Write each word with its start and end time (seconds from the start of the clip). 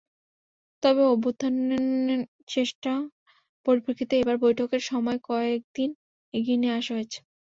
তবে 0.83 1.01
অভ্যুত্থানচেষ্টার 1.07 2.99
পরিপ্রেক্ষিতে 3.65 4.15
এবার 4.19 4.37
বৈঠকের 4.43 4.81
সময় 4.89 5.19
কয়েক 5.29 5.61
দিন 5.75 5.89
এগিয়ে 6.33 6.59
নিয়ে 6.61 6.77
আসা 6.79 6.91
হয়েছে। 6.95 7.19